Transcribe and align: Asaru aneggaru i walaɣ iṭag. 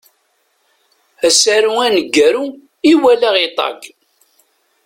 Asaru 1.27 1.73
aneggaru 1.85 2.45
i 2.91 2.93
walaɣ 3.01 3.35
iṭag. 3.47 3.79